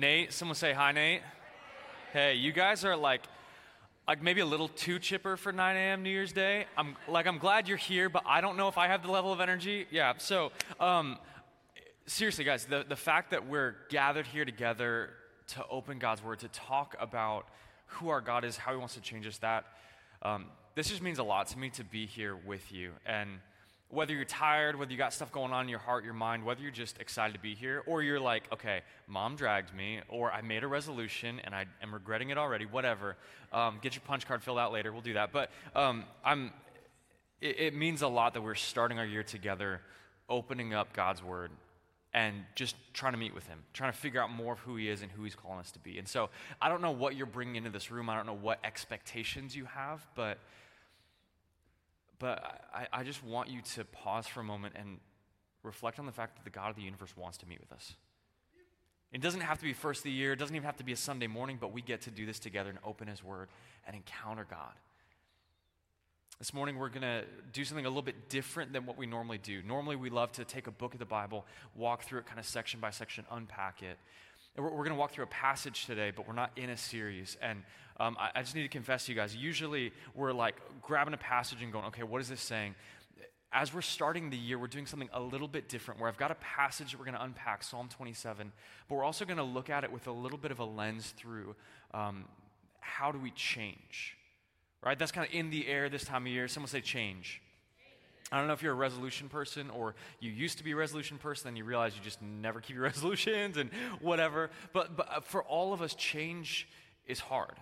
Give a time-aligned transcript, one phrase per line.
[0.00, 1.20] Nate, someone say hi, Nate.
[2.14, 3.20] Hey, you guys are like,
[4.08, 6.02] like maybe a little too chipper for 9 a.m.
[6.02, 6.64] New Year's Day.
[6.74, 9.30] I'm like, I'm glad you're here, but I don't know if I have the level
[9.30, 9.86] of energy.
[9.90, 10.14] Yeah.
[10.16, 11.18] So, um,
[12.06, 15.10] seriously, guys, the the fact that we're gathered here together
[15.48, 17.46] to open God's Word, to talk about
[17.84, 19.66] who our God is, how He wants to change us, that
[20.22, 20.46] um,
[20.76, 22.92] this just means a lot to me to be here with you.
[23.04, 23.40] And
[23.90, 26.62] whether you're tired, whether you got stuff going on in your heart, your mind, whether
[26.62, 30.42] you're just excited to be here, or you're like, okay, mom dragged me, or I
[30.42, 33.16] made a resolution and I am regretting it already, whatever.
[33.52, 34.92] Um, get your punch card filled out later.
[34.92, 35.32] We'll do that.
[35.32, 36.52] But um, I'm,
[37.40, 39.80] it, it means a lot that we're starting our year together,
[40.28, 41.50] opening up God's Word,
[42.14, 44.88] and just trying to meet with him, trying to figure out more of who he
[44.88, 45.98] is and who he's calling us to be.
[45.98, 46.30] And so
[46.62, 48.08] I don't know what you're bringing into this room.
[48.08, 50.38] I don't know what expectations you have, but
[52.20, 54.98] but I, I just want you to pause for a moment and
[55.64, 57.94] reflect on the fact that the God of the universe wants to meet with us.
[59.12, 60.92] It doesn't have to be first of the year, it doesn't even have to be
[60.92, 63.48] a Sunday morning, but we get to do this together and open his word
[63.86, 64.72] and encounter God.
[66.38, 69.36] This morning, we're going to do something a little bit different than what we normally
[69.36, 69.62] do.
[69.62, 71.44] Normally, we love to take a book of the Bible,
[71.74, 73.98] walk through it kind of section by section, unpack it.
[74.56, 76.78] And we're, we're going to walk through a passage today, but we're not in a
[76.78, 77.36] series.
[77.42, 77.62] And
[78.00, 81.18] um, I, I just need to confess to you guys usually, we're like grabbing a
[81.18, 82.74] passage and going, okay, what is this saying?
[83.52, 86.30] As we're starting the year, we're doing something a little bit different where I've got
[86.30, 88.52] a passage that we're going to unpack, Psalm 27,
[88.88, 91.14] but we're also going to look at it with a little bit of a lens
[91.16, 91.54] through
[91.92, 92.24] um,
[92.80, 94.16] how do we change?
[94.82, 94.98] right?
[94.98, 96.48] That's kind of in the air this time of year.
[96.48, 97.40] Someone say change.
[98.32, 101.18] I don't know if you're a resolution person or you used to be a resolution
[101.18, 104.50] person, then you realize you just never keep your resolutions and whatever.
[104.72, 106.68] But, but uh, for all of us, change
[107.06, 107.54] is hard.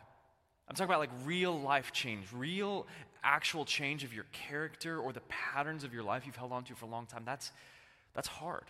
[0.68, 2.86] I'm talking about like real life change, real
[3.22, 6.74] actual change of your character or the patterns of your life you've held on to
[6.74, 7.22] for a long time.
[7.24, 7.52] That's,
[8.14, 8.64] that's hard.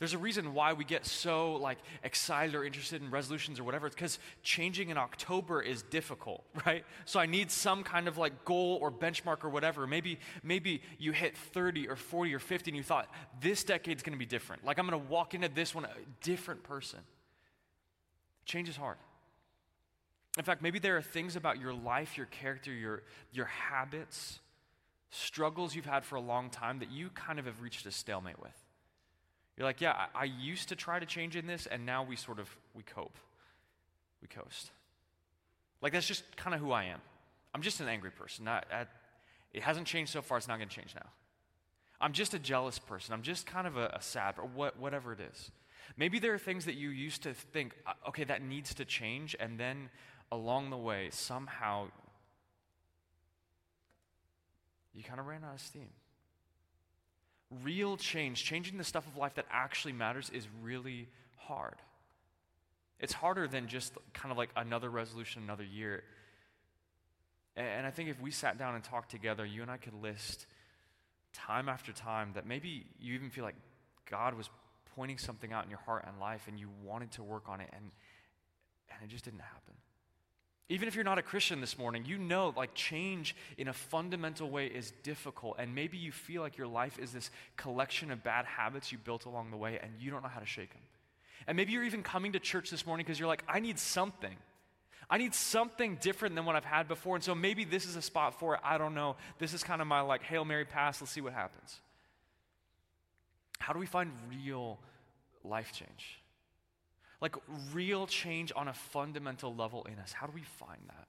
[0.00, 3.86] There's a reason why we get so like excited or interested in resolutions or whatever.
[3.86, 6.84] It's because changing in October is difficult, right?
[7.04, 9.86] So I need some kind of like goal or benchmark or whatever.
[9.86, 13.08] Maybe maybe you hit 30 or 40 or 50 and you thought
[13.42, 14.64] this decade's going to be different.
[14.64, 15.90] Like I'm going to walk into this one a
[16.22, 17.00] different person.
[18.46, 18.96] Change is hard.
[20.38, 23.02] In fact, maybe there are things about your life, your character, your
[23.32, 24.38] your habits,
[25.10, 28.40] struggles you've had for a long time that you kind of have reached a stalemate
[28.40, 28.54] with.
[29.56, 32.16] You're like, yeah, I, I used to try to change in this, and now we
[32.16, 33.18] sort of, we cope.
[34.22, 34.70] We coast.
[35.82, 37.00] Like, that's just kind of who I am.
[37.54, 38.44] I'm just an angry person.
[38.44, 38.66] Not,
[39.52, 41.06] it hasn't changed so far, it's not going to change now.
[42.00, 43.12] I'm just a jealous person.
[43.12, 45.50] I'm just kind of a, a sad, or what, whatever it is.
[45.96, 49.36] Maybe there are things that you used to think, uh, okay, that needs to change,
[49.38, 49.90] and then
[50.32, 51.88] along the way, somehow,
[54.94, 55.88] you kind of ran out of steam.
[57.62, 61.76] Real change, changing the stuff of life that actually matters, is really hard.
[63.00, 66.04] It's harder than just kind of like another resolution, another year.
[67.56, 70.46] And I think if we sat down and talked together, you and I could list
[71.32, 73.56] time after time that maybe you even feel like
[74.08, 74.48] God was
[74.94, 77.70] pointing something out in your heart and life and you wanted to work on it
[77.72, 77.90] and,
[78.90, 79.74] and it just didn't happen.
[80.70, 84.48] Even if you're not a Christian this morning, you know like change in a fundamental
[84.48, 85.56] way is difficult.
[85.58, 89.24] And maybe you feel like your life is this collection of bad habits you built
[89.24, 90.82] along the way and you don't know how to shake them.
[91.48, 94.36] And maybe you're even coming to church this morning because you're like, I need something.
[95.10, 97.16] I need something different than what I've had before.
[97.16, 98.60] And so maybe this is a spot for it.
[98.62, 99.16] I don't know.
[99.40, 101.00] This is kind of my like Hail Mary pass.
[101.00, 101.80] Let's see what happens.
[103.58, 104.78] How do we find real
[105.42, 106.19] life change?
[107.20, 107.36] Like
[107.72, 110.12] real change on a fundamental level in us.
[110.12, 111.06] How do we find that?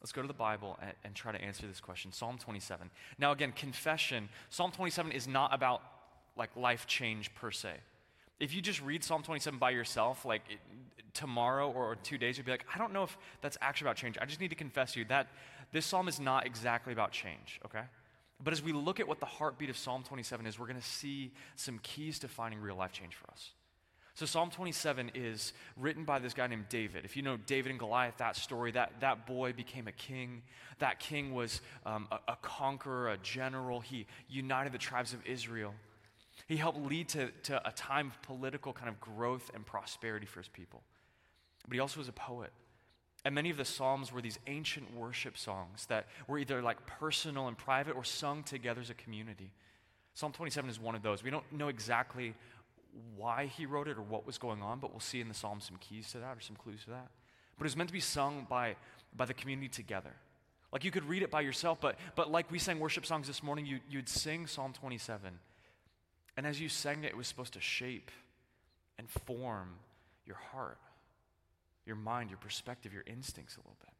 [0.00, 2.10] Let's go to the Bible and, and, try to answer this question.
[2.10, 2.90] Psalm 27.
[3.18, 4.30] Now, again, confession.
[4.48, 5.82] Psalm 27 is not about
[6.36, 7.74] like life change per se.
[8.38, 10.58] If you just read Psalm 27 by yourself, like it,
[11.12, 14.16] tomorrow or two days, you'd be like, I don't know if that's actually about change.
[14.20, 15.28] I just need to confess to you that
[15.72, 17.82] this psalm is not exactly about change, okay?
[18.42, 20.86] But as we look at what the heartbeat of Psalm 27 is, we're going to
[20.86, 23.50] see some keys to finding real life change for us.
[24.14, 27.04] So Psalm 27 is written by this guy named David.
[27.04, 30.42] If you know David and Goliath, that story, that, that boy became a king.
[30.78, 33.80] That king was um, a, a conqueror, a general.
[33.80, 35.74] He united the tribes of Israel.
[36.48, 40.40] He helped lead to, to a time of political kind of growth and prosperity for
[40.40, 40.82] his people.
[41.68, 42.50] But he also was a poet.
[43.24, 47.48] And many of the Psalms were these ancient worship songs that were either like personal
[47.48, 49.52] and private or sung together as a community.
[50.14, 51.22] Psalm 27 is one of those.
[51.22, 52.34] We don't know exactly
[53.16, 55.60] why he wrote it or what was going on, but we'll see in the psalm
[55.60, 57.08] some keys to that or some clues to that.
[57.58, 58.76] But it's meant to be sung by,
[59.16, 60.14] by the community together.
[60.72, 63.42] Like you could read it by yourself, but, but like we sang worship songs this
[63.42, 65.38] morning, you, you'd sing Psalm 27.
[66.36, 68.10] And as you sang it, it was supposed to shape
[68.98, 69.74] and form
[70.26, 70.78] your heart,
[71.86, 73.92] your mind, your perspective, your instincts a little bit.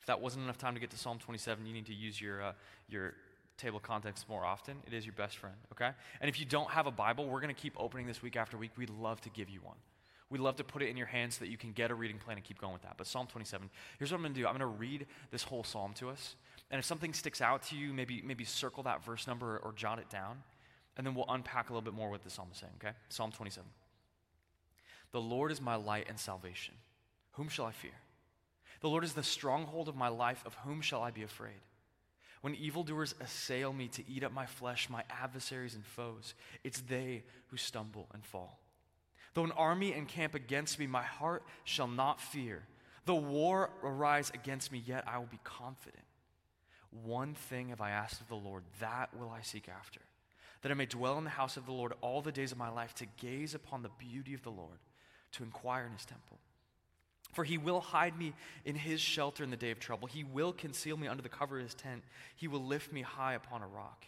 [0.00, 2.42] If that wasn't enough time to get to Psalm 27, you need to use your,
[2.42, 2.52] uh,
[2.88, 3.14] your
[3.56, 4.76] table of contents more often.
[4.86, 5.90] It is your best friend, okay?
[6.20, 8.56] And if you don't have a Bible, we're going to keep opening this week after
[8.56, 8.72] week.
[8.76, 9.76] We'd love to give you one.
[10.28, 12.18] We'd love to put it in your hands so that you can get a reading
[12.18, 12.94] plan and keep going with that.
[12.96, 15.62] But Psalm 27, here's what I'm going to do I'm going to read this whole
[15.62, 16.34] psalm to us.
[16.70, 19.72] And if something sticks out to you, maybe, maybe circle that verse number or, or
[19.72, 20.42] jot it down.
[20.96, 22.94] And then we'll unpack a little bit more what the psalm is saying, okay?
[23.08, 23.68] Psalm 27.
[25.12, 26.74] The Lord is my light and salvation.
[27.32, 27.92] Whom shall I fear?
[28.80, 30.42] The Lord is the stronghold of my life.
[30.44, 31.60] Of whom shall I be afraid?
[32.46, 37.24] When evildoers assail me to eat up my flesh, my adversaries and foes, it's they
[37.48, 38.60] who stumble and fall.
[39.34, 42.62] Though an army encamp against me, my heart shall not fear.
[43.04, 46.04] Though war arise against me, yet I will be confident.
[47.02, 50.02] One thing have I asked of the Lord, that will I seek after,
[50.62, 52.70] that I may dwell in the house of the Lord all the days of my
[52.70, 54.78] life, to gaze upon the beauty of the Lord,
[55.32, 56.38] to inquire in his temple.
[57.36, 58.32] For he will hide me
[58.64, 60.08] in his shelter in the day of trouble.
[60.08, 62.02] He will conceal me under the cover of his tent.
[62.34, 64.06] He will lift me high upon a rock.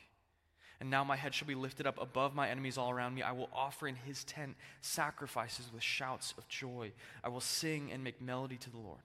[0.81, 3.21] And now my head shall be lifted up above my enemies all around me.
[3.21, 6.93] I will offer in his tent sacrifices with shouts of joy.
[7.23, 9.03] I will sing and make melody to the Lord.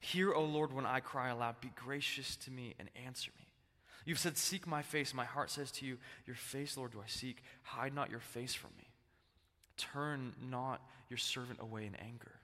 [0.00, 1.60] Hear, O Lord, when I cry aloud.
[1.60, 3.46] Be gracious to me and answer me.
[4.06, 5.12] You've said, Seek my face.
[5.12, 7.42] My heart says to you, Your face, Lord, do I seek.
[7.60, 8.88] Hide not your face from me.
[9.76, 10.80] Turn not
[11.10, 12.39] your servant away in anger.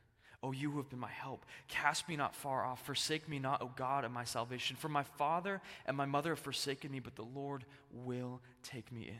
[0.46, 2.87] O you who have been my help, cast me not far off.
[2.87, 4.76] Forsake me not, O God of my salvation.
[4.76, 9.08] For my father and my mother have forsaken me, but the Lord will take me
[9.08, 9.19] in.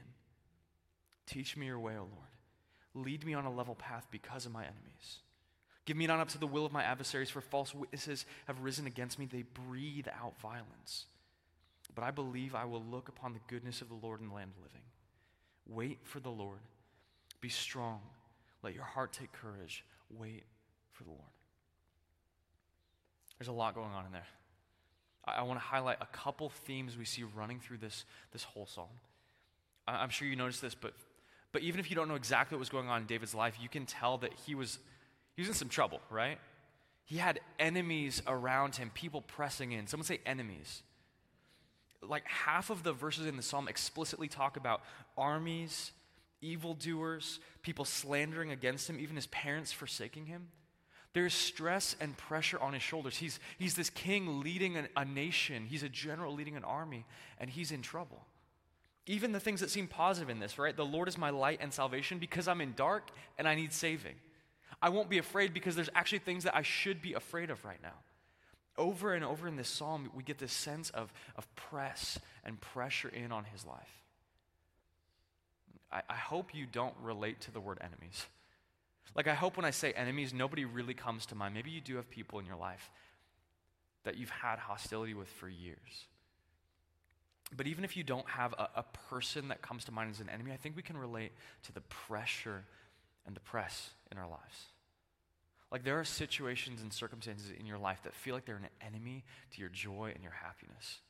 [1.27, 3.05] Teach me your way, O Lord.
[3.07, 5.19] Lead me on a level path because of my enemies.
[5.85, 8.87] Give me not up to the will of my adversaries, for false witnesses have risen
[8.87, 9.27] against me.
[9.27, 11.07] They breathe out violence.
[11.93, 14.53] But I believe I will look upon the goodness of the Lord in the land
[14.57, 14.83] of living.
[15.67, 16.61] Wait for the Lord.
[17.41, 18.01] Be strong.
[18.63, 19.85] Let your heart take courage.
[20.09, 20.45] Wait
[20.97, 21.23] for the Lord.
[23.39, 24.27] There's a lot going on in there.
[25.27, 28.67] I, I want to highlight a couple themes we see running through this, this whole
[28.67, 28.87] psalm.
[29.87, 30.95] I, I'm sure you noticed this, but,
[31.53, 33.69] but even if you don't know exactly what was going on in David's life, you
[33.69, 34.79] can tell that he was,
[35.35, 36.39] he was in some trouble, right?
[37.05, 39.87] He had enemies around him, people pressing in.
[39.87, 40.83] Someone say enemies.
[42.03, 44.83] Like half of the verses in the psalm explicitly talk about
[45.17, 45.93] armies,
[46.41, 50.49] evildoers, people slandering against him, even his parents forsaking him.
[51.17, 53.17] There's stress and pressure on his shoulders.
[53.17, 57.07] He's, he's this king leading an, a nation, he's a general leading an army,
[57.41, 58.21] and he's in trouble.
[59.07, 60.77] Even the things that seem positive in this, right?
[60.77, 63.09] The Lord is my light and salvation because I'm in dark
[63.39, 64.17] and I need saving.
[64.83, 67.83] I won't be afraid because there's actually things that I should be afraid of right
[67.83, 67.97] now.
[68.77, 73.09] Over and over in this psalm, we get this sense of, of press and pressure
[73.09, 74.03] in on his life.
[75.91, 78.27] I, I hope you don't relate to the word enemies.
[79.15, 81.55] Like, I hope when I say enemies, nobody really comes to mind.
[81.55, 82.91] Maybe you do have people in your life
[84.05, 86.07] that you've had hostility with for years.
[87.57, 90.29] But even if you don't have a, a, person that comes to mind as an
[90.29, 91.33] enemy, I think we can relate
[91.65, 92.65] to the pressure
[93.27, 94.67] and the press in our lives.
[95.71, 99.25] Like, there are situations and circumstances in your life that feel like they're an enemy
[99.53, 101.01] to your joy and your happiness.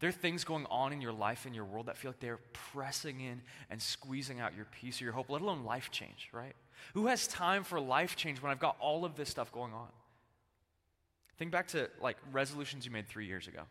[0.00, 2.40] There are things going on in your life, in your world, that feel like they're
[2.54, 6.54] pressing in and squeezing out your peace or your hope, let alone life change, right?
[6.94, 9.88] Who has time for life change when I've got all of this stuff going on?
[11.38, 13.62] Think back to like resolutions you made three years ago.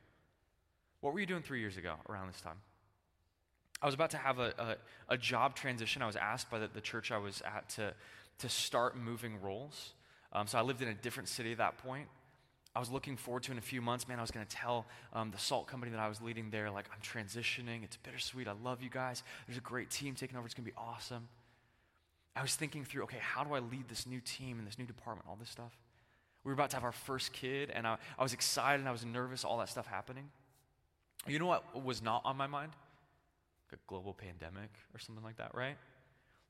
[1.02, 2.58] What were you doing three years ago around this time?
[3.82, 6.02] I was about to have a, a, a job transition.
[6.02, 7.94] I was asked by the, the, church I was at to,
[8.40, 9.94] to start moving roles.
[10.34, 12.08] Um, so I lived in a different city at that point.
[12.76, 14.86] I was looking forward to in a few months, man, I was going to tell
[15.14, 17.84] um, the salt company that I was leading there, like, I'm transitioning.
[17.84, 18.48] It's bittersweet.
[18.48, 19.24] I love you guys.
[19.48, 20.46] There's a great team taking over.
[20.46, 21.28] It's going to be awesome.
[22.40, 24.86] I was thinking through, okay, how do I lead this new team and this new
[24.86, 25.78] department, all this stuff?
[26.44, 28.92] We were about to have our first kid, and I, I was excited and I
[28.92, 30.30] was nervous, all that stuff happening.
[31.28, 32.72] You know what was not on my mind?
[33.72, 35.78] a global pandemic or something like that, right?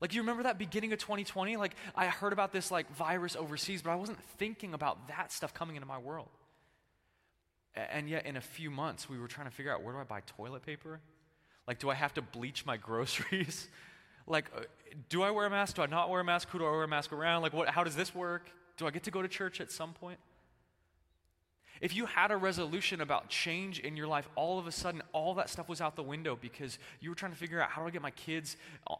[0.00, 1.56] Like, you remember that beginning of 2020?
[1.56, 5.52] Like, I heard about this, like, virus overseas, but I wasn't thinking about that stuff
[5.52, 6.30] coming into my world.
[7.74, 10.04] And yet, in a few months, we were trying to figure out where do I
[10.04, 11.00] buy toilet paper?
[11.66, 13.68] Like, do I have to bleach my groceries?
[14.30, 14.60] Like, uh,
[15.08, 15.76] do I wear a mask?
[15.76, 16.48] Do I not wear a mask?
[16.50, 17.42] Who do I wear a mask around?
[17.42, 18.48] Like, what, how does this work?
[18.76, 20.18] Do I get to go to church at some point?
[21.80, 25.34] If you had a resolution about change in your life, all of a sudden, all
[25.34, 27.88] that stuff was out the window because you were trying to figure out how do
[27.88, 28.56] I get my kids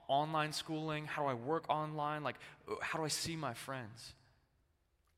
[0.08, 1.04] online schooling?
[1.04, 2.24] How do I work online?
[2.24, 2.36] Like,
[2.68, 4.14] uh, how do I see my friends?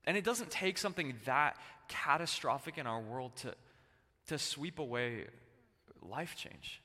[0.04, 3.54] And it doesn't take something that catastrophic in our world to,
[4.26, 5.26] to sweep away
[6.02, 6.82] life change,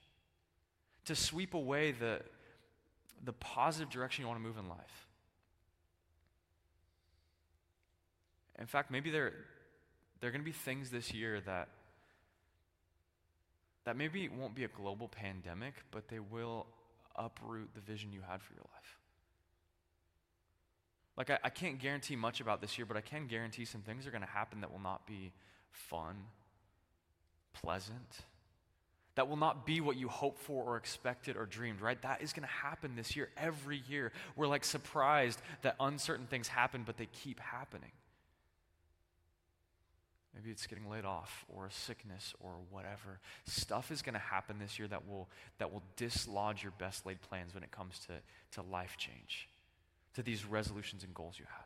[1.05, 2.21] to sweep away the,
[3.23, 5.07] the positive direction you want to move in life.
[8.59, 9.33] In fact, maybe there,
[10.19, 11.69] there are going to be things this year that,
[13.85, 16.65] that maybe it won't be a global pandemic, but they will
[17.15, 18.97] uproot the vision you had for your life.
[21.15, 24.05] Like, I, I can't guarantee much about this year, but I can guarantee some things
[24.07, 25.31] are going to happen that will not be
[25.71, 26.15] fun,
[27.53, 28.21] pleasant
[29.17, 31.99] that will not be what you hoped for or expected or dreamed, right?
[32.03, 33.29] That is going to happen this year.
[33.35, 37.89] Every year, we're like surprised that uncertain things happen, but they keep happening.
[40.35, 43.19] Maybe it's getting laid off or a sickness or whatever.
[43.45, 47.19] Stuff is going to happen this year that will, that will dislodge your best laid
[47.23, 48.13] plans when it comes to,
[48.51, 49.49] to life change,
[50.13, 51.65] to these resolutions and goals you had.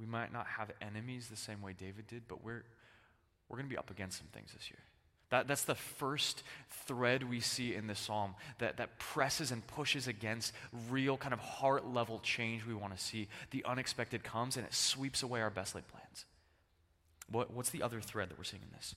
[0.00, 2.64] We might not have enemies the same way David did, but we're,
[3.48, 4.80] we're going to be up against some things this year.
[5.30, 6.42] That, that's the first
[6.86, 10.54] thread we see in the psalm that, that presses and pushes against
[10.90, 13.28] real kind of heart level change we want to see.
[13.50, 16.24] The unexpected comes and it sweeps away our best laid plans.
[17.30, 18.94] What, what's the other thread that we're seeing in this?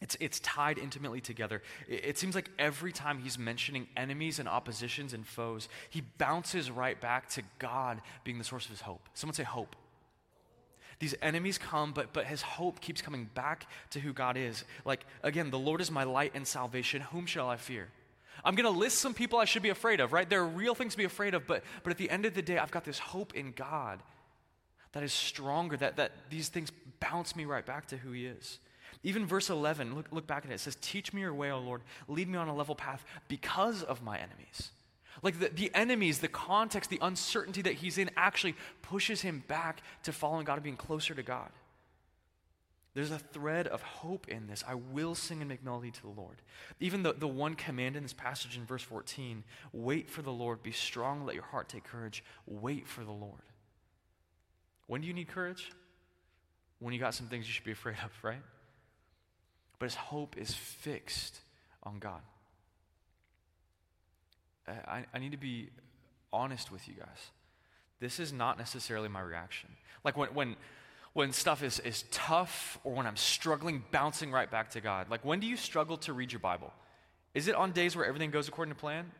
[0.00, 1.62] It's, it's tied intimately together.
[1.88, 6.72] It, it seems like every time he's mentioning enemies and oppositions and foes, he bounces
[6.72, 9.08] right back to God being the source of his hope.
[9.14, 9.76] Someone say hope.
[10.98, 14.64] These enemies come, but, but his hope keeps coming back to who God is.
[14.84, 17.02] Like, again, the Lord is my light and salvation.
[17.02, 17.88] Whom shall I fear?
[18.44, 20.28] I'm going to list some people I should be afraid of, right?
[20.28, 22.42] There are real things to be afraid of, but, but at the end of the
[22.42, 24.00] day, I've got this hope in God
[24.92, 26.70] that is stronger, that, that these things
[27.00, 28.58] bounce me right back to who He is.
[29.02, 30.54] Even verse 11, look, look back at it.
[30.54, 31.82] It says, Teach me your way, O Lord.
[32.08, 34.70] Lead me on a level path because of my enemies.
[35.22, 39.82] Like the, the enemies, the context, the uncertainty that he's in actually pushes him back
[40.04, 41.50] to following God and being closer to God.
[42.94, 44.62] There's a thread of hope in this.
[44.66, 46.36] I will sing and make melody to the Lord.
[46.78, 49.42] Even the, the one command in this passage in verse 14
[49.72, 52.22] wait for the Lord, be strong, let your heart take courage.
[52.46, 53.42] Wait for the Lord.
[54.86, 55.72] When do you need courage?
[56.78, 58.42] When you got some things you should be afraid of, right?
[59.78, 61.40] But his hope is fixed
[61.82, 62.20] on God.
[64.66, 65.70] I, I need to be
[66.32, 67.30] honest with you guys.
[68.00, 69.70] This is not necessarily my reaction.
[70.04, 70.56] Like when, when,
[71.12, 75.10] when stuff is, is tough or when I'm struggling, bouncing right back to God.
[75.10, 76.72] Like when do you struggle to read your Bible?
[77.34, 79.10] Is it on days where everything goes according to plan?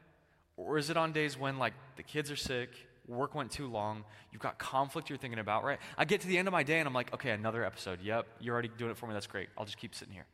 [0.57, 2.71] Or is it on days when like the kids are sick,
[3.07, 5.79] work went too long, you've got conflict you're thinking about, right?
[5.99, 8.01] I get to the end of my day and I'm like, okay, another episode.
[8.03, 9.15] Yep, you're already doing it for me.
[9.15, 9.49] That's great.
[9.59, 10.27] I'll just keep sitting here.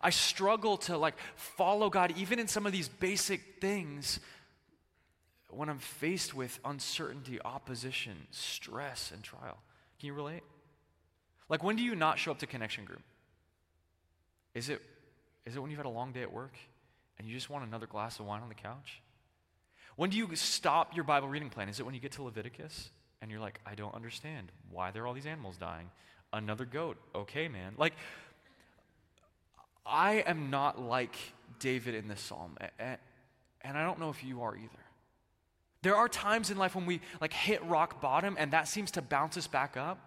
[0.00, 4.20] I struggle to like follow God even in some of these basic things
[5.50, 9.58] when I'm faced with uncertainty, opposition, stress, and trial.
[10.00, 10.42] Can you relate?
[11.48, 13.02] Like when do you not show up to connection group?
[14.54, 14.80] Is it
[15.44, 16.54] is it when you've had a long day at work
[17.18, 19.02] and you just want another glass of wine on the couch?
[19.96, 21.68] When do you stop your Bible reading plan?
[21.68, 25.02] Is it when you get to Leviticus and you're like, I don't understand why there
[25.02, 25.90] are all these animals dying?
[26.32, 26.96] Another goat.
[27.14, 27.74] Okay, man.
[27.76, 27.92] Like
[29.84, 31.16] I am not like
[31.58, 32.98] David in this psalm, and
[33.76, 34.82] I don't know if you are either.
[35.82, 39.02] There are times in life when we like hit rock bottom and that seems to
[39.02, 39.98] bounce us back up.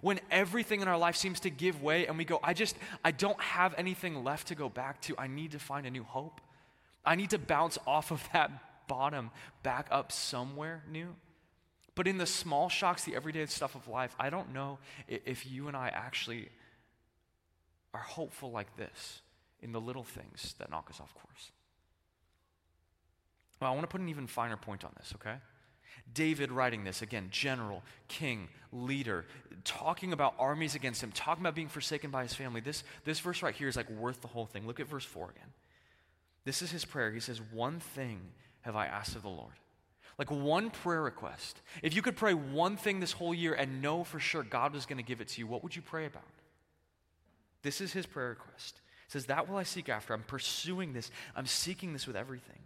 [0.00, 3.10] When everything in our life seems to give way and we go, I just, I
[3.10, 5.14] don't have anything left to go back to.
[5.18, 6.40] I need to find a new hope.
[7.04, 8.50] I need to bounce off of that
[8.88, 9.30] bottom
[9.62, 11.14] back up somewhere new.
[11.94, 14.78] But in the small shocks, the everyday stuff of life, I don't know
[15.08, 16.50] if you and I actually
[17.96, 19.22] are hopeful like this
[19.62, 21.50] in the little things that knock us off course.
[23.60, 25.36] Well, I want to put an even finer point on this, okay?
[26.12, 29.24] David writing this, again, general, king, leader,
[29.64, 32.60] talking about armies against him, talking about being forsaken by his family.
[32.60, 34.66] This, this verse right here is like worth the whole thing.
[34.66, 35.52] Look at verse 4 again.
[36.44, 37.10] This is his prayer.
[37.10, 38.20] He says, One thing
[38.60, 39.54] have I asked of the Lord.
[40.18, 41.60] Like one prayer request.
[41.82, 44.86] If you could pray one thing this whole year and know for sure God was
[44.86, 46.22] going to give it to you, what would you pray about?
[47.66, 48.80] This is his prayer request.
[49.08, 50.14] Says, That will I seek after.
[50.14, 51.10] I'm pursuing this.
[51.34, 52.60] I'm seeking this with everything.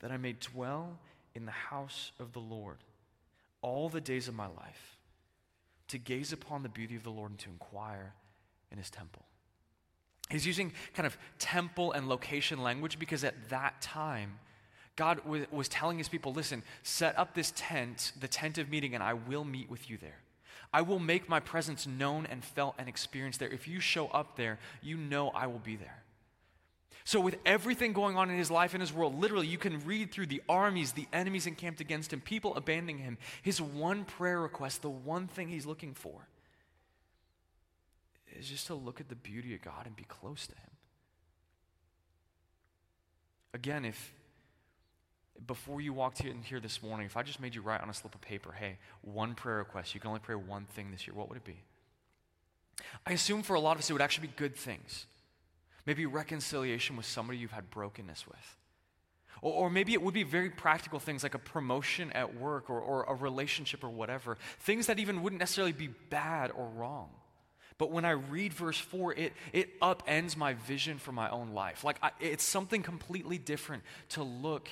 [0.00, 0.98] That I may dwell
[1.36, 2.78] in the house of the Lord
[3.62, 4.98] all the days of my life,
[5.86, 8.14] to gaze upon the beauty of the Lord and to inquire
[8.72, 9.22] in his temple.
[10.28, 14.40] He's using kind of temple and location language because at that time,
[14.96, 19.04] God was telling his people, listen, set up this tent, the tent of meeting, and
[19.04, 20.18] I will meet with you there.
[20.72, 23.48] I will make my presence known and felt and experienced there.
[23.48, 26.02] If you show up there, you know I will be there.
[27.04, 30.12] So, with everything going on in his life and his world, literally, you can read
[30.12, 33.16] through the armies, the enemies encamped against him, people abandoning him.
[33.40, 36.28] His one prayer request, the one thing he's looking for,
[38.36, 40.70] is just to look at the beauty of God and be close to him.
[43.54, 44.12] Again, if
[45.46, 47.94] before you walked in here this morning, if I just made you write on a
[47.94, 51.14] slip of paper, hey, one prayer request, you can only pray one thing this year,
[51.14, 51.62] what would it be?
[53.06, 55.06] I assume for a lot of us it would actually be good things.
[55.86, 58.56] Maybe reconciliation with somebody you've had brokenness with.
[59.40, 62.80] Or, or, maybe it would be very practical things like a promotion at work or,
[62.80, 64.36] or a relationship or whatever.
[64.60, 67.10] Things that even wouldn't necessarily be bad or wrong.
[67.78, 71.84] But when I read verse 4, it, it upends my vision for my own life.
[71.84, 74.68] Like I, it's something completely different to look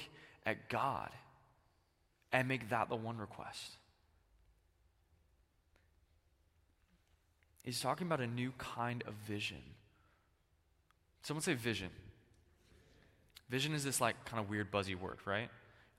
[0.46, 1.10] at God
[2.32, 3.72] and make that the one request.
[7.62, 9.62] He's talking about a new kind of vision.
[11.22, 11.90] Someone say vision.
[13.48, 15.50] Vision is this like kind of weird buzzy word, right?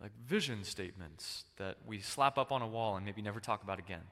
[0.01, 3.79] Like vision statements that we slap up on a wall and maybe never talk about
[3.79, 4.03] again.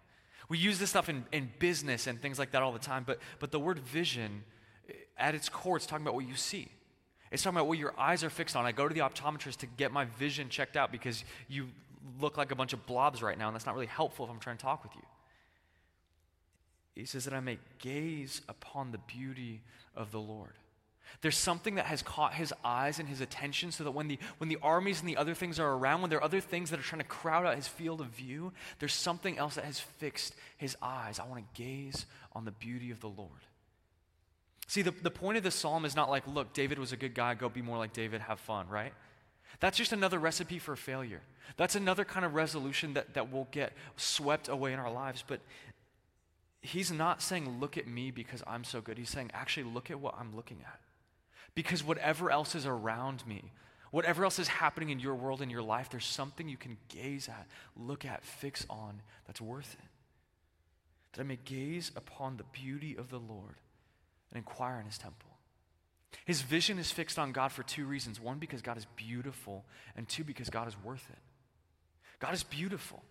[0.50, 3.20] We use this stuff in, in business and things like that all the time, but,
[3.40, 4.44] but the word vision,
[5.18, 6.70] at its core, it's talking about what you see.
[7.32, 8.66] It's talking about what your eyes are fixed on.
[8.66, 11.68] I go to the optometrist to get my vision checked out because you
[12.20, 14.40] look like a bunch of blobs right now, and that's not really helpful if I'm
[14.40, 15.02] trying to talk with you.
[16.96, 19.62] He says that I may gaze upon the beauty
[19.96, 20.54] of the Lord.
[21.22, 24.50] There's something that has caught his eyes and his attention so that when the, when
[24.50, 26.84] the armies and the other things are around, when there are other things that are
[26.84, 30.76] trying to crowd out his field of view, there's something else that has fixed his
[30.82, 31.20] eyes.
[31.20, 33.30] I want to gaze on the beauty of the Lord.
[34.76, 37.14] See, the, the point of this psalm is not like, look, David was a good
[37.14, 38.92] guy, go be more like David, have fun, right?
[39.62, 41.22] That's just another recipe for failure.
[41.56, 45.24] That's another kind of resolution that, that will get swept away in our lives.
[45.26, 45.40] But
[46.60, 48.98] he's not saying, look at me because I'm so good.
[48.98, 50.82] He's saying, actually, look at what I'm looking at.
[51.54, 53.54] Because whatever else is around me,
[53.92, 57.30] whatever else is happening in your world, in your life, there's something you can gaze
[57.30, 59.88] at, look at, fix on that's worth it.
[61.14, 63.56] That I may gaze upon the beauty of the Lord
[64.36, 65.30] and inquire in his temple.
[66.26, 69.64] His vision is fixed on God for two reasons one, because God is beautiful,
[69.96, 71.20] and two, because God is worth it.
[72.20, 73.02] God is beautiful.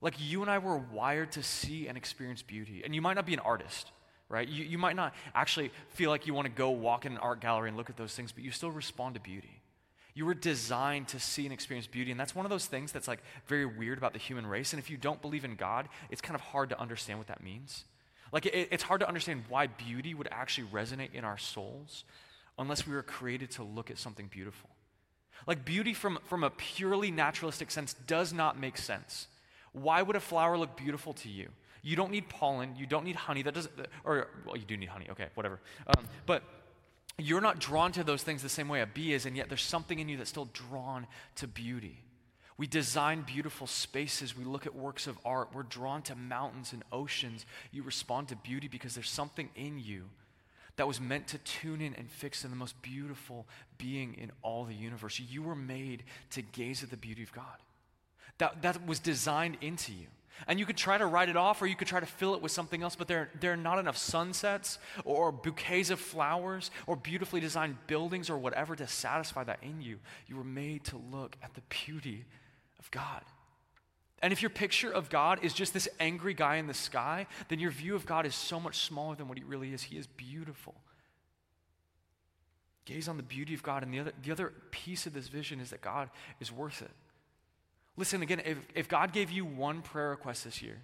[0.00, 2.82] Like you and I were wired to see and experience beauty.
[2.84, 3.90] And you might not be an artist,
[4.28, 4.46] right?
[4.46, 7.40] You, you might not actually feel like you want to go walk in an art
[7.40, 9.62] gallery and look at those things, but you still respond to beauty.
[10.14, 12.10] You were designed to see and experience beauty.
[12.10, 14.72] And that's one of those things that's like very weird about the human race.
[14.72, 17.42] And if you don't believe in God, it's kind of hard to understand what that
[17.42, 17.84] means.
[18.32, 22.04] Like, it, it's hard to understand why beauty would actually resonate in our souls
[22.58, 24.70] unless we were created to look at something beautiful.
[25.46, 29.28] Like, beauty from, from a purely naturalistic sense does not make sense.
[29.72, 31.48] Why would a flower look beautiful to you?
[31.82, 33.42] You don't need pollen, you don't need honey.
[33.42, 33.72] That doesn't,
[34.04, 35.60] or, well, you do need honey, okay, whatever.
[35.86, 36.42] Um, but
[37.18, 39.62] you're not drawn to those things the same way a bee is, and yet there's
[39.62, 42.02] something in you that's still drawn to beauty.
[42.58, 44.36] We design beautiful spaces.
[44.36, 45.50] We look at works of art.
[45.52, 47.44] We're drawn to mountains and oceans.
[47.70, 50.04] You respond to beauty because there's something in you
[50.76, 53.46] that was meant to tune in and fix in the most beautiful
[53.78, 55.20] being in all the universe.
[55.20, 57.44] You were made to gaze at the beauty of God.
[58.38, 60.06] That, that was designed into you.
[60.46, 62.42] And you could try to write it off or you could try to fill it
[62.42, 66.94] with something else, but there, there are not enough sunsets or bouquets of flowers or
[66.94, 69.98] beautifully designed buildings or whatever to satisfy that in you.
[70.26, 72.26] You were made to look at the beauty
[72.86, 73.22] of God.
[74.22, 77.58] And if your picture of God is just this angry guy in the sky, then
[77.58, 79.82] your view of God is so much smaller than what he really is.
[79.82, 80.74] He is beautiful.
[82.86, 83.82] Gaze on the beauty of God.
[83.82, 86.08] And the other, the other piece of this vision is that God
[86.40, 86.90] is worth it.
[87.96, 90.78] Listen again, if, if God gave you one prayer request this year,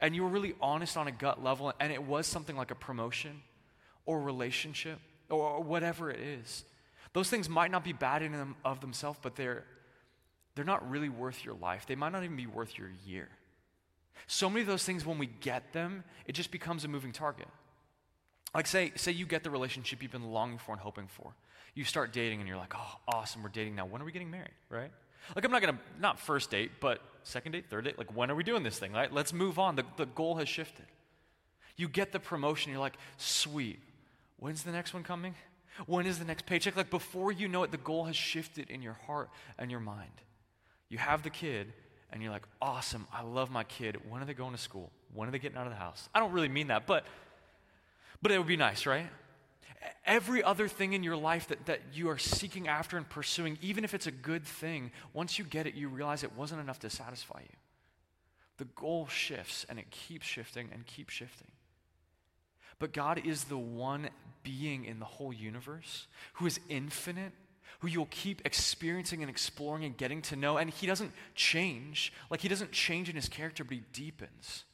[0.00, 2.76] and you were really honest on a gut level, and it was something like a
[2.76, 3.42] promotion
[4.06, 4.98] or relationship
[5.30, 6.64] or whatever it is,
[7.12, 9.64] those things might not be bad in them of themselves, but they're
[10.54, 11.86] they're not really worth your life.
[11.86, 13.28] They might not even be worth your year.
[14.26, 17.48] So many of those things, when we get them, it just becomes a moving target.
[18.54, 21.34] Like, say, say you get the relationship you've been longing for and hoping for.
[21.74, 23.84] You start dating and you're like, oh, awesome, we're dating now.
[23.84, 24.92] When are we getting married, right?
[25.34, 27.98] Like, I'm not gonna, not first date, but second date, third date.
[27.98, 29.12] Like, when are we doing this thing, right?
[29.12, 29.74] Let's move on.
[29.74, 30.86] The, the goal has shifted.
[31.76, 33.80] You get the promotion, you're like, sweet.
[34.38, 35.34] When's the next one coming?
[35.86, 36.76] When is the next paycheck?
[36.76, 40.12] Like, before you know it, the goal has shifted in your heart and your mind.
[40.94, 41.72] You have the kid,
[42.12, 43.96] and you're like, awesome, I love my kid.
[44.08, 44.92] When are they going to school?
[45.12, 46.08] When are they getting out of the house?
[46.14, 47.04] I don't really mean that, but,
[48.22, 49.08] but it would be nice, right?
[50.06, 53.82] Every other thing in your life that, that you are seeking after and pursuing, even
[53.82, 56.90] if it's a good thing, once you get it, you realize it wasn't enough to
[56.90, 57.56] satisfy you.
[58.58, 61.48] The goal shifts and it keeps shifting and keeps shifting.
[62.78, 64.10] But God is the one
[64.44, 67.32] being in the whole universe who is infinite
[67.80, 70.56] who you'll keep experiencing and exploring and getting to know.
[70.56, 72.12] And he doesn't change.
[72.30, 74.64] Like he doesn't change in his character, but he deepens.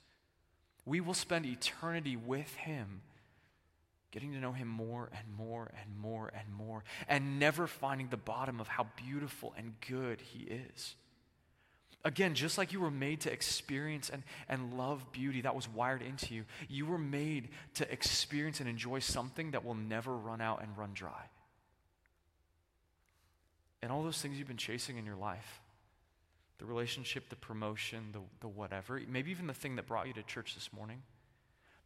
[0.84, 3.02] We will spend eternity with him
[4.10, 8.16] getting to know him more and more and more and more, and never finding the
[8.16, 10.96] bottom of how beautiful and good he is.
[12.04, 16.02] Again, just like you were made to experience and, and love beauty, that was wired
[16.02, 20.62] into you, you were made to experience and enjoy something that will never run out
[20.62, 21.28] and run dry.
[23.82, 25.60] And all those things you've been chasing in your life
[26.58, 30.22] the relationship, the promotion, the, the whatever, maybe even the thing that brought you to
[30.22, 31.02] church this morning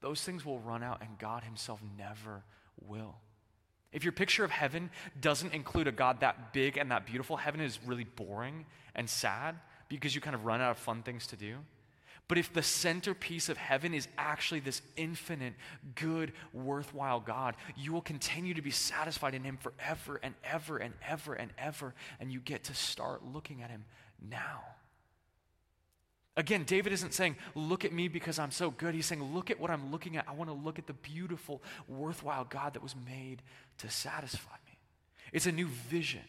[0.05, 2.45] those things will run out, and God Himself never
[2.79, 3.15] will.
[3.91, 7.63] If your picture of heaven doesn't include a God that big and that beautiful, heaven
[7.63, 9.57] is really boring and sad
[9.89, 11.57] because you kind of run out of fun things to do.
[12.27, 15.55] But if the centerpiece of heaven is actually this infinite,
[15.95, 20.95] good, worthwhile God, you will continue to be satisfied in Him forever and ever and
[21.07, 21.95] ever and ever.
[22.19, 23.85] And you get to start looking at Him
[24.27, 24.63] now.
[26.37, 28.95] Again, David isn't saying, Look at me because I'm so good.
[28.95, 30.27] He's saying, Look at what I'm looking at.
[30.27, 33.43] I want to look at the beautiful, worthwhile God that was made
[33.79, 34.79] to satisfy me.
[35.33, 36.23] It's a new vision.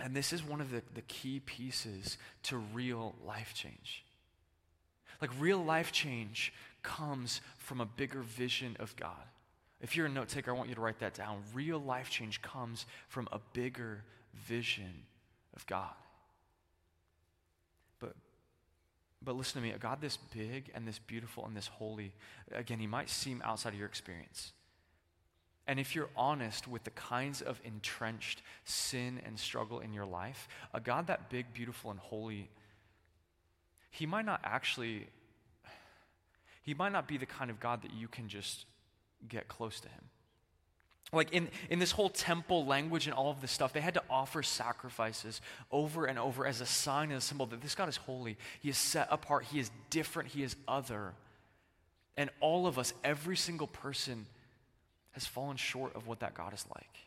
[0.00, 4.04] And this is one of the, the key pieces to real life change.
[5.20, 6.52] Like, real life change
[6.82, 9.10] comes from a bigger vision of God.
[9.80, 11.42] If you're a note taker, I want you to write that down.
[11.54, 15.04] Real life change comes from a bigger vision
[15.54, 15.94] of God.
[18.00, 18.14] But
[19.24, 22.12] but listen to me, a God this big and this beautiful and this holy,
[22.52, 24.52] again, he might seem outside of your experience.
[25.66, 30.48] And if you're honest with the kinds of entrenched sin and struggle in your life,
[30.74, 32.50] a God that big, beautiful, and holy,
[33.90, 35.06] he might not actually,
[36.62, 38.66] he might not be the kind of God that you can just
[39.28, 40.04] get close to him.
[41.12, 44.02] Like in, in this whole temple language and all of this stuff, they had to
[44.08, 47.98] offer sacrifices over and over as a sign and a symbol that this God is
[47.98, 48.38] holy.
[48.60, 49.44] He is set apart.
[49.44, 50.30] He is different.
[50.30, 51.12] He is other.
[52.16, 54.26] And all of us, every single person,
[55.12, 56.98] has fallen short of what that God is like.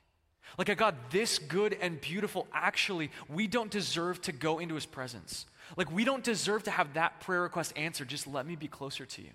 [0.57, 4.85] Like a God this good and beautiful, actually, we don't deserve to go into his
[4.85, 5.45] presence.
[5.75, 8.07] Like we don't deserve to have that prayer request answered.
[8.07, 9.31] Just let me be closer to you.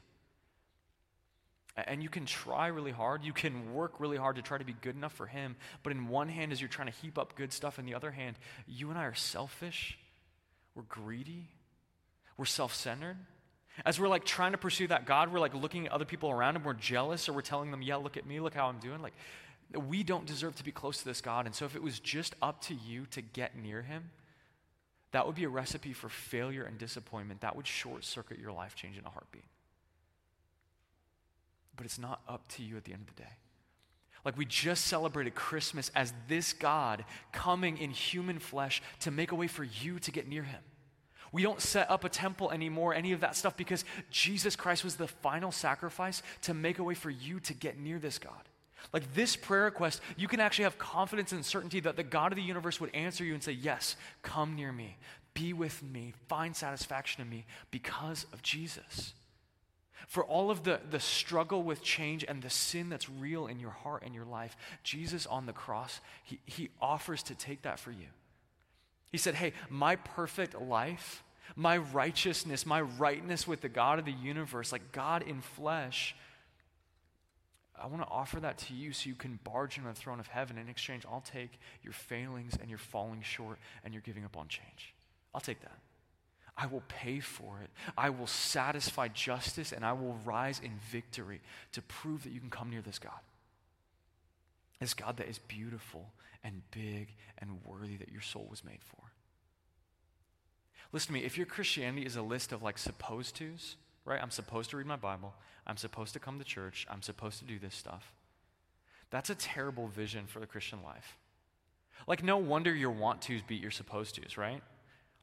[1.76, 3.24] And you can try really hard.
[3.24, 5.56] You can work really hard to try to be good enough for Him.
[5.82, 8.10] But in one hand, as you're trying to heap up good stuff, in the other
[8.10, 9.98] hand, you and I are selfish.
[10.74, 11.48] We're greedy.
[12.36, 13.16] We're self centered.
[13.84, 16.56] As we're like trying to pursue that God, we're like looking at other people around
[16.56, 19.00] and we're jealous or we're telling them, yeah, look at me, look how I'm doing.
[19.02, 19.14] Like,
[19.88, 21.46] we don't deserve to be close to this God.
[21.46, 24.10] And so if it was just up to you to get near Him,
[25.12, 27.40] that would be a recipe for failure and disappointment.
[27.40, 29.44] That would short circuit your life change in a heartbeat
[31.80, 33.28] but it's not up to you at the end of the day.
[34.22, 39.34] Like we just celebrated Christmas as this God coming in human flesh to make a
[39.34, 40.60] way for you to get near him.
[41.32, 44.96] We don't set up a temple anymore, any of that stuff, because Jesus Christ was
[44.96, 48.32] the final sacrifice to make a way for you to get near this God.
[48.92, 52.36] Like this prayer request, you can actually have confidence and certainty that the God of
[52.36, 54.96] the universe would answer you and say, Yes, come near me,
[55.34, 59.14] be with me, find satisfaction in me because of Jesus
[60.10, 63.70] for all of the, the struggle with change and the sin that's real in your
[63.70, 67.92] heart and your life, Jesus on the cross, he, he offers to take that for
[67.92, 68.08] you.
[69.10, 71.22] He said, Hey, my perfect life,
[71.56, 76.14] my righteousness, my rightness with the God of the universe, like God in flesh,
[77.80, 80.26] I want to offer that to you so you can barge into the throne of
[80.26, 80.58] heaven.
[80.58, 84.48] In exchange, I'll take your failings and your falling short and your giving up on
[84.48, 84.94] change.
[85.34, 85.78] I'll take that.
[86.56, 87.70] I will pay for it.
[87.96, 91.40] I will satisfy justice and I will rise in victory
[91.72, 93.20] to prove that you can come near this God.
[94.78, 96.10] This God that is beautiful
[96.42, 99.12] and big and worthy that your soul was made for.
[100.92, 104.20] Listen to me, if your Christianity is a list of like supposed tos, right?
[104.20, 105.34] I'm supposed to read my Bible,
[105.66, 108.12] I'm supposed to come to church, I'm supposed to do this stuff.
[109.10, 111.16] That's a terrible vision for the Christian life.
[112.06, 114.62] Like, no wonder your want tos beat your supposed tos, right?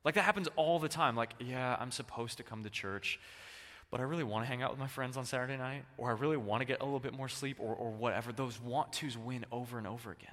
[0.05, 1.15] Like that happens all the time.
[1.15, 3.19] Like, yeah, I'm supposed to come to church,
[3.91, 6.13] but I really want to hang out with my friends on Saturday night, or I
[6.13, 8.31] really want to get a little bit more sleep, or, or whatever.
[8.31, 10.29] Those want tos win over and over again.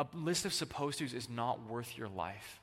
[0.00, 2.60] A, list of supposed tos is not worth your life.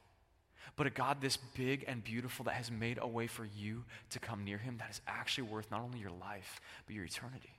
[0.75, 4.19] But a God this big and beautiful that has made a way for you to
[4.19, 7.53] come near Him, that is actually worth not only your life, but your eternity.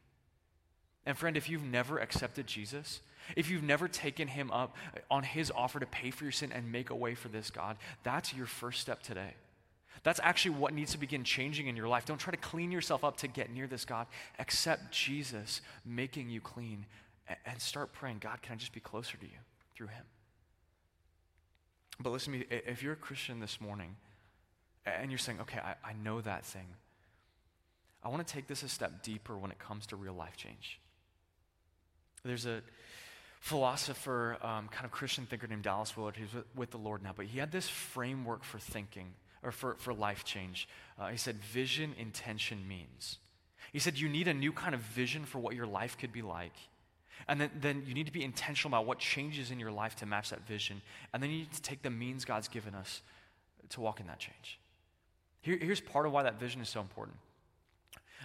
[1.06, 3.00] And friend, if you've never accepted Jesus,
[3.36, 4.76] if you've never taken him up
[5.10, 7.78] on his offer to pay for your sin and make a way for this God,
[8.02, 9.34] that's your first step today.
[10.02, 12.04] That's actually what needs to begin changing in your life.
[12.04, 14.06] Don't try to clean yourself up to get near this God.
[14.38, 16.84] Accept Jesus making you clean
[17.46, 19.38] and start praying, God, can I just be closer to you
[19.78, 20.04] through him?
[22.00, 23.96] But listen to me, if you're a Christian this morning
[24.84, 26.66] and you're saying, okay, I, I know that thing,
[28.02, 30.80] I want to take this a step deeper when it comes to real life change.
[32.24, 32.62] There's a
[33.40, 37.12] philosopher, um, kind of Christian thinker named Dallas Willard, who's with, with, the Lord now,
[37.16, 40.68] but he had this framework for thinking, or for, for life change.
[40.98, 43.18] Uh, he said, vision, intention, means.
[43.72, 46.22] He said, you need a new kind of vision for what your life could be
[46.22, 46.54] like.
[47.26, 50.06] And then, then you need to be intentional about what changes in your life to
[50.06, 50.80] match that vision.
[51.12, 53.02] And then you need to take the means God's given us
[53.70, 54.58] to walk in that change.
[55.40, 57.16] Here, here's part of why that vision is so important.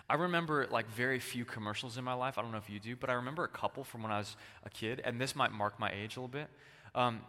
[0.10, 2.38] I remember like very few commercials in my life.
[2.38, 4.36] I don't know if you do, but I remember a couple from when I was
[4.66, 6.48] a kid, and this might mark my age a little bit.
[6.96, 7.22] Um,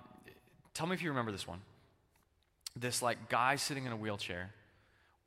[0.72, 1.61] tell me if you remember this one.
[2.77, 4.53] This like guy sitting in a wheelchair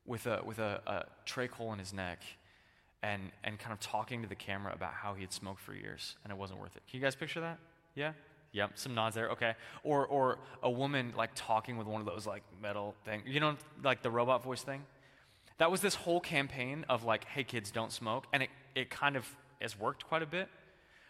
[0.05, 2.19] with a with a, a hole in his neck,
[3.07, 6.15] and and kind of talking to the camera about how he had smoked for years
[6.23, 6.83] and it wasn't worth it.
[6.89, 7.57] Can you guys picture that?
[7.95, 8.11] Yeah.
[8.53, 9.29] Yep, some nods there.
[9.29, 9.53] Okay.
[9.83, 13.55] Or or a woman like talking with one of those like metal thing, you know,
[13.83, 14.83] like the robot voice thing.
[15.57, 18.25] That was this whole campaign of like, hey kids, don't smoke.
[18.33, 19.25] And it, it kind of
[19.61, 20.49] has worked quite a bit.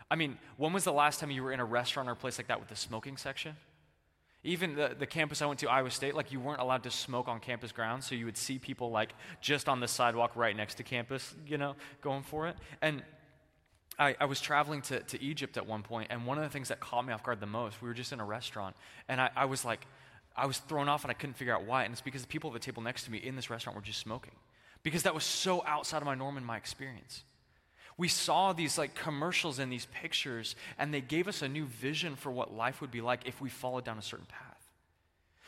[0.09, 2.37] I mean, when was the last time you were in a restaurant or a place
[2.37, 3.57] like that with the smoking section?
[4.43, 7.27] Even the, the campus I went to, Iowa State, like you weren't allowed to smoke
[7.27, 10.75] on campus grounds, so you would see people like just on the sidewalk right next
[10.75, 12.55] to campus, you know, going for it.
[12.81, 13.03] And
[13.99, 16.69] I, I, was traveling to, to Egypt at one point, and one of the things
[16.69, 18.75] that caught me off guard the most, we were just in a restaurant,
[19.09, 19.87] and I, I was like,
[20.37, 21.83] I was thrown off and I couldn't figure out why.
[21.83, 23.81] And it's because the people at the table next to me in this restaurant were
[23.81, 24.33] just smoking.
[24.83, 27.23] Because that was so outside of my norm and my experience.
[27.97, 32.15] We saw these like commercials and these pictures, and they gave us a new vision
[32.15, 34.71] for what life would be like if we followed down a certain path.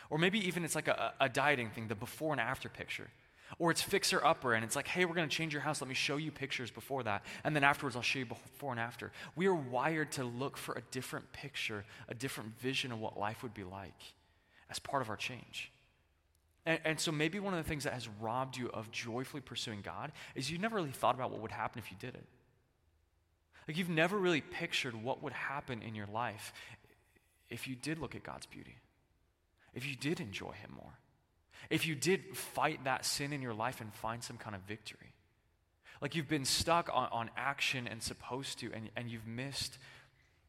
[0.09, 3.09] Or maybe even it's like a, a dieting thing, the before and after picture.
[3.57, 5.81] Or it's fixer upper, and it's like, hey, we're going to change your house.
[5.81, 7.23] Let me show you pictures before that.
[7.43, 9.11] And then afterwards, I'll show you before and after.
[9.35, 13.41] We are wired to look for a different picture, a different vision of what life
[13.43, 13.99] would be like
[14.69, 15.71] as part of our change.
[16.65, 19.81] And, and, so maybe one of the things that has robbed you of joyfully pursuing
[19.81, 22.25] God is you never really thought about what would happen if you did it.
[23.69, 26.53] Like you've never really pictured what would happen in your life
[27.51, 28.77] if you did look at God's beauty,
[29.75, 30.97] if you did enjoy Him more,
[31.69, 35.13] if you did fight that sin in your life and find some kind of victory.
[36.01, 39.77] Like you've been stuck on, on action and supposed to, and, and you've missed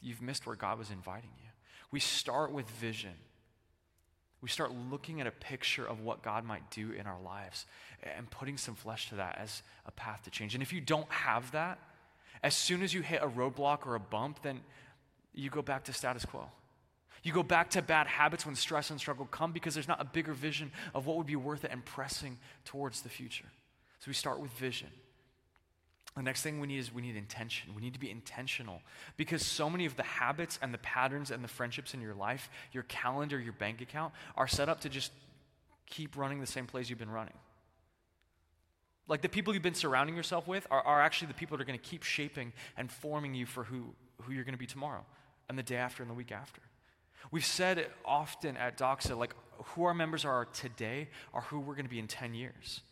[0.00, 1.50] you've missed where God was inviting you.
[1.90, 3.12] We start with vision
[4.42, 7.66] we start looking at a picture of what God might do in our lives
[8.16, 10.54] and putting some flesh to that as a path to change.
[10.54, 11.78] And if you don't have that,
[12.42, 14.60] as soon as you hit a roadblock or a bump, then
[15.34, 16.46] you go back to status quo.
[17.22, 20.04] You go back to bad habits when stress and struggle come because there's not a
[20.04, 23.44] bigger vision of what would be worth it and pressing towards the future.
[23.98, 24.88] So we start with vision.
[26.16, 27.74] The next thing we need is we need intention.
[27.74, 28.82] We need to be intentional
[29.16, 32.50] because so many of the habits and the patterns and the friendships in your life,
[32.72, 35.12] your calendar, your bank account, are set up to just
[35.86, 37.34] keep running the same plays you've been running.
[39.10, 41.66] Like the people you've been surrounding yourself with are, are actually the people that are
[41.66, 43.92] going to keep shaping and forming you for who,
[44.22, 45.04] who you're going to be tomorrow
[45.48, 46.62] and the day after and the week after.
[47.32, 49.34] We've said often at Doxa, like
[49.74, 52.82] who our members are today are who we're going to be in 10 years.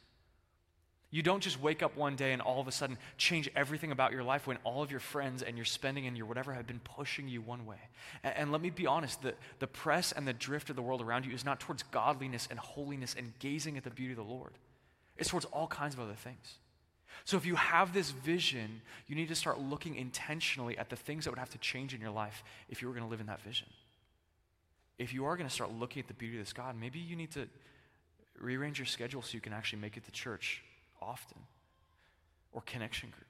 [1.13, 4.11] You don't just wake up one day and all of a sudden change everything about
[4.11, 6.81] your life when all of your friends and your spending and your whatever have been
[6.81, 7.79] pushing you one way.
[8.25, 11.01] And, and, let me be honest the, the press and the drift of the world
[11.01, 14.25] around you is not towards godliness and holiness and gazing at the beauty of the
[14.25, 14.53] Lord,
[15.19, 16.55] it's towards all kinds of other things.
[17.25, 21.25] So if you have this vision, you need to start looking intentionally at the things
[21.25, 23.27] that would have to change in your life if you were going to live in
[23.27, 23.67] that vision.
[24.99, 27.17] If you are going to start looking at the beauty of this God, maybe you
[27.17, 27.49] need to
[28.41, 30.63] rearrange your schedule so you can actually make it to church
[31.03, 31.39] often,
[32.53, 33.27] or connection group,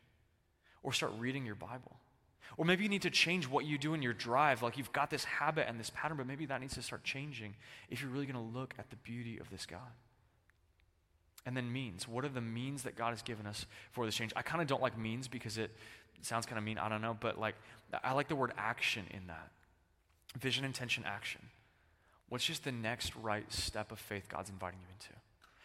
[0.83, 1.97] or start reading your Bible.
[2.57, 4.63] Or maybe you need to change what you do in your drive.
[4.63, 7.55] Like you've got this habit and this pattern, but maybe that needs to start changing
[7.91, 9.93] if you're really going to look at the beauty of this God.
[11.49, 12.07] And then means.
[12.07, 14.35] What are the means that God has given us for this change?
[14.37, 15.71] I kind of don't like means because it
[16.21, 16.77] sounds kind of mean.
[16.77, 17.17] I don't know.
[17.19, 17.55] But like,
[18.05, 19.49] I like the word action in that
[20.39, 21.41] vision, intention, action.
[22.29, 25.19] What's just the next right step of faith God's inviting you into?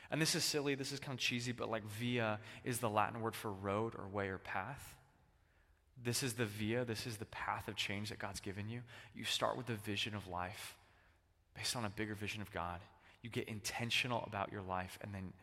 [0.10, 3.20] And this is silly, this is kind of cheesy, but like via is the Latin
[3.20, 4.96] word for road or way or path.
[6.02, 8.84] This is the via, this is the path of change that God's given you.
[9.14, 10.78] You start with the vision of life
[11.58, 12.80] based on a bigger vision of God.
[13.22, 15.34] You get intentional about your life, and then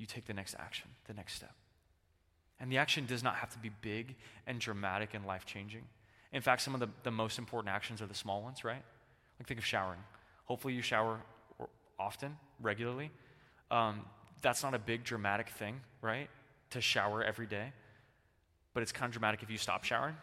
[0.00, 1.52] you take the next action, the next step.
[2.58, 5.82] And the action does not have to be big and dramatic and life changing.
[6.32, 8.82] In fact, some of the, the most important actions are the small ones, right?
[9.38, 10.00] Like think of showering.
[10.46, 11.20] Hopefully, you shower
[11.98, 13.10] often, regularly.
[13.70, 14.00] Um,
[14.42, 16.28] that's not a big dramatic thing, right?
[16.70, 17.72] To shower every day.
[18.72, 20.16] But it's kind of dramatic if you stop showering,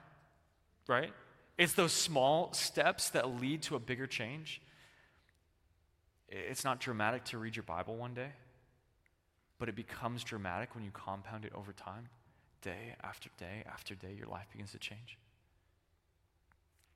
[0.88, 1.12] right?
[1.58, 4.62] It's those small steps that lead to a bigger change.
[6.30, 8.30] It's not dramatic to read your Bible one day.
[9.60, 12.10] But it becomes dramatic when you compound it over time.
[12.62, 15.18] Day after day after day, your life begins to change.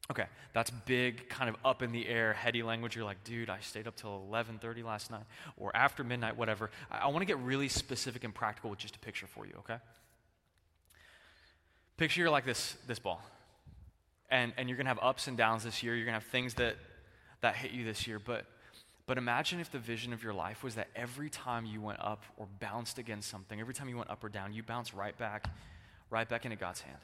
[0.09, 2.95] Okay, that's big, kind of up in the air, heady language.
[2.95, 5.23] You're like, dude, I stayed up till 11:30 last night,
[5.57, 6.71] or after midnight, whatever.
[6.89, 9.53] I, I want to get really specific and practical with just a picture for you.
[9.59, 9.77] Okay.
[11.97, 13.23] Picture you're like this this ball,
[14.29, 15.95] and and you're gonna have ups and downs this year.
[15.95, 16.75] You're gonna have things that
[17.41, 18.45] that hit you this year, but
[19.07, 22.23] but imagine if the vision of your life was that every time you went up
[22.37, 25.47] or bounced against something, every time you went up or down, you bounced right back,
[26.09, 26.99] right back into God's hand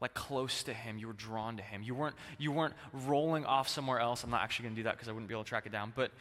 [0.00, 0.98] like close to him.
[0.98, 1.82] You were drawn to him.
[1.82, 4.24] You weren't, you weren't rolling off somewhere else.
[4.24, 5.72] I'm not actually going to do that because I wouldn't be able to track it
[5.72, 5.92] down.
[5.94, 6.12] But,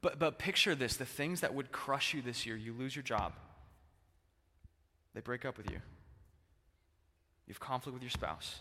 [0.00, 3.02] but, but picture this the things that would crush you this year you lose your
[3.02, 3.32] job,
[5.14, 5.78] they break up with you.
[7.46, 8.60] You have conflict with your spouse.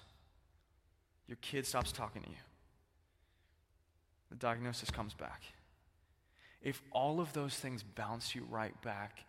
[1.28, 2.38] Your kid stops talking to you.
[4.30, 5.42] The diagnosis comes back.
[6.62, 9.26] If all of those things bounce you right back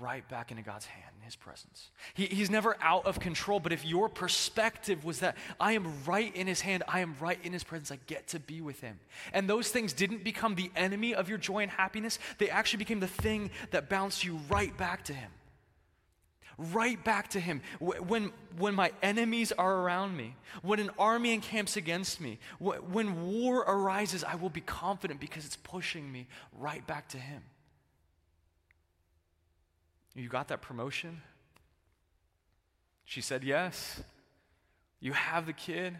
[0.00, 1.90] right back into God's hand in His presence.
[2.14, 6.34] He, he's never out of control, but if your perspective was that I am right
[6.34, 8.98] in His hand, I am right in His presence, I get to be with Him.
[9.32, 13.00] And those things didn't become the enemy of your joy and happiness, they actually became
[13.00, 15.30] the thing that bounced you right back to Him.
[16.58, 17.60] Right back to Him.
[17.80, 23.58] When, when my enemies are around me, when an army encamps against me, when war
[23.58, 27.42] arises, I will be confident because it's pushing me right back to Him.
[30.14, 31.20] You got that promotion?
[33.04, 34.02] She said, Yes.
[34.98, 35.96] You have the kid.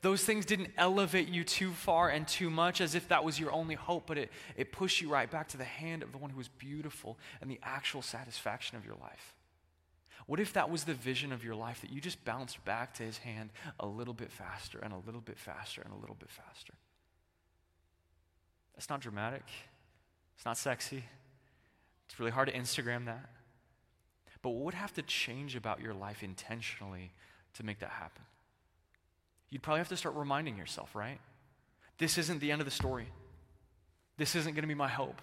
[0.00, 3.52] Those things didn't elevate you too far and too much as if that was your
[3.52, 6.30] only hope, but it, it pushed you right back to the hand of the one
[6.30, 9.34] who was beautiful and the actual satisfaction of your life.
[10.26, 13.02] What if that was the vision of your life that you just bounced back to
[13.02, 16.30] his hand a little bit faster and a little bit faster and a little bit
[16.30, 16.74] faster?
[18.74, 19.44] That's not dramatic.
[20.36, 21.04] It's not sexy.
[22.06, 23.30] It's really hard to Instagram that.
[24.42, 27.12] But what would have to change about your life intentionally
[27.54, 28.24] to make that happen?
[29.50, 31.20] You'd probably have to start reminding yourself, right?
[31.98, 33.06] This isn't the end of the story.
[34.16, 35.20] This isn't going to be my hope.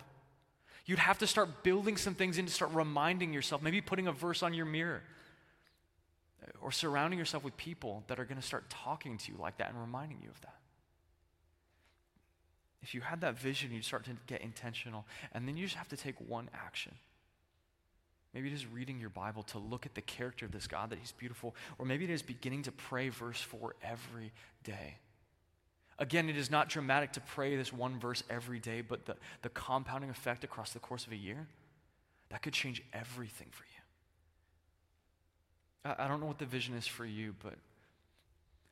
[0.89, 4.12] You'd have to start building some things in to start reminding yourself, maybe putting a
[4.12, 5.04] verse on your mirror
[6.62, 9.69] or surrounding yourself with people that are going to start talking to you like that
[9.69, 10.56] and reminding you of that.
[12.82, 15.89] If you had that vision, you start to get intentional, and then you just have
[15.89, 16.93] to take one action.
[18.34, 20.97] Maybe it is reading your Bible to look at the character of this God, that
[20.97, 24.32] He's beautiful, or maybe it is beginning to pray verse 4 every
[24.63, 24.97] day.
[25.99, 29.49] Again, it is not dramatic to pray this one verse every day, but the, the
[29.49, 31.47] compounding effect across the course of a year,
[32.29, 33.65] that could change everything for
[35.85, 35.91] you.
[35.91, 37.55] I, I don't know what the vision is for you, but,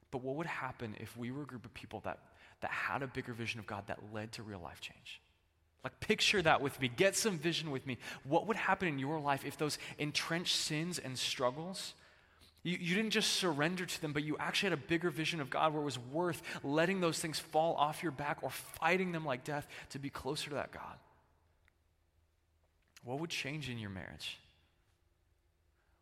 [0.09, 2.19] but what would happen if we were a group of people that
[2.61, 5.21] that had a bigger vision of God that led to real life change.
[5.83, 6.87] Like, picture that with me.
[6.87, 7.97] Get some vision with me.
[8.23, 11.93] What would happen in your life if those entrenched sins and struggles,
[12.67, 15.49] you, you didn't just surrender to them, but you actually had a bigger vision of
[15.49, 19.23] God where it was worth letting those things fall off your back or fighting them
[19.23, 20.97] like death to be closer to that God?
[23.05, 24.37] What would change in your marriage?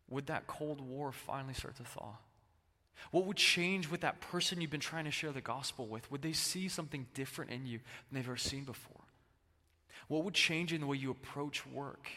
[0.10, 2.16] Would that Cold War finally start to thaw?
[3.12, 6.10] What would change with that person you've been trying to share the gospel with?
[6.10, 7.78] Would they see something different in you
[8.10, 9.04] than they've ever seen before?
[10.08, 12.10] What would change in the way you approach work?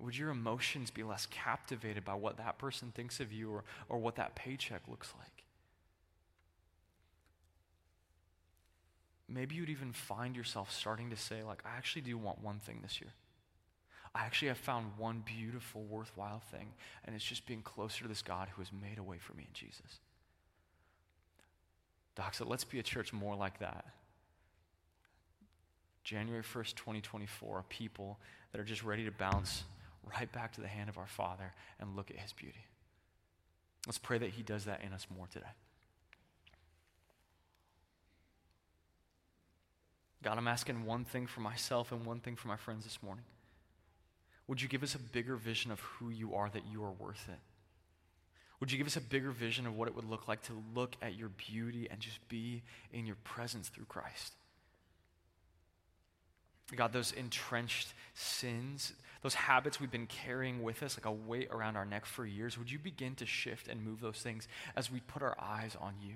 [0.00, 3.98] Would your emotions be less captivated by what that person thinks of you or, or
[3.98, 5.44] what that paycheck looks like?
[9.28, 12.78] Maybe you'd even find yourself starting to say, like, I actually do want one thing
[12.82, 13.10] this year.
[14.14, 16.72] I actually have found one beautiful, worthwhile thing,
[17.04, 19.44] and it's just being closer to this God who has made a way for me
[19.46, 20.00] in Jesus.
[22.14, 23.84] Doc said, let's be a church more like that.
[26.04, 28.18] January 1st, 2024, a people
[28.50, 29.64] that are just ready to bounce
[30.16, 32.64] right back to the hand of our Father and look at His beauty.
[33.86, 35.46] Let's pray that He does that in us more today.
[40.22, 43.24] God, I'm asking one thing for myself and one thing for my friends this morning.
[44.48, 47.28] Would you give us a bigger vision of who you are, that you are worth
[47.28, 47.38] it?
[48.60, 50.96] Would you give us a bigger vision of what it would look like to look
[51.00, 54.32] at your beauty and just be in your presence through Christ?
[56.76, 58.92] God, those entrenched sins,
[59.22, 62.58] those habits we've been carrying with us like a weight around our neck for years,
[62.58, 65.94] would you begin to shift and move those things as we put our eyes on
[66.02, 66.14] you?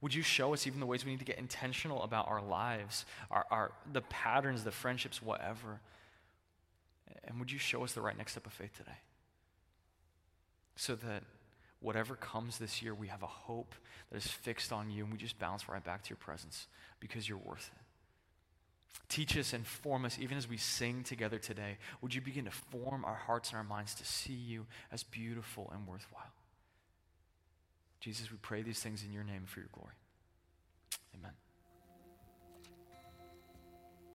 [0.00, 3.04] Would you show us even the ways we need to get intentional about our lives,
[3.30, 5.80] our, our, the patterns, the friendships, whatever?
[7.24, 8.98] And would you show us the right next step of faith today?
[10.76, 11.22] So that
[11.80, 13.74] whatever comes this year, we have a hope
[14.10, 16.66] that is fixed on you and we just bounce right back to your presence
[16.98, 17.79] because you're worth it.
[19.08, 21.78] Teach us and form us even as we sing together today.
[22.00, 25.70] Would you begin to form our hearts and our minds to see you as beautiful
[25.74, 26.32] and worthwhile?
[28.00, 29.94] Jesus, we pray these things in your name for your glory.
[31.14, 31.32] Amen.